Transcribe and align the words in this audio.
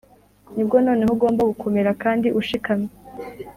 nibwo 0.55 0.75
noneho 0.85 1.11
ugomba 1.15 1.41
gukomera 1.51 1.91
kandi 2.03 2.27
ushikamye 2.39 2.89